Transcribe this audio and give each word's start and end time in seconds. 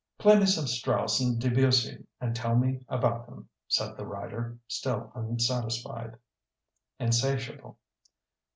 "Play 0.17 0.39
me 0.39 0.47
some 0.47 0.65
Strauss 0.65 1.19
and 1.19 1.39
Debussy 1.39 2.07
and 2.19 2.35
tell 2.35 2.55
me 2.55 2.79
about 2.89 3.27
them," 3.27 3.49
said 3.67 3.95
the 3.97 4.03
writer, 4.07 4.57
still 4.67 5.11
unsatisfied, 5.13 6.17
insatiable. 6.99 7.77